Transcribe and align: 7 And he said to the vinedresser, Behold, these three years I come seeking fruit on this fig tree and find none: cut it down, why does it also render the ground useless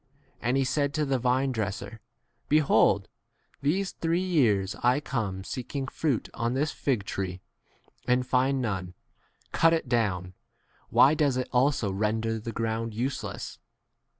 7 0.39 0.47
And 0.49 0.57
he 0.57 0.63
said 0.63 0.95
to 0.95 1.05
the 1.05 1.19
vinedresser, 1.19 1.99
Behold, 2.49 3.07
these 3.61 3.91
three 3.91 4.23
years 4.23 4.75
I 4.81 4.99
come 4.99 5.43
seeking 5.43 5.85
fruit 5.87 6.27
on 6.33 6.55
this 6.55 6.71
fig 6.71 7.03
tree 7.03 7.39
and 8.07 8.25
find 8.25 8.59
none: 8.63 8.95
cut 9.51 9.73
it 9.73 9.87
down, 9.87 10.33
why 10.89 11.13
does 11.13 11.37
it 11.37 11.49
also 11.51 11.91
render 11.91 12.39
the 12.39 12.51
ground 12.51 12.95
useless 12.95 13.59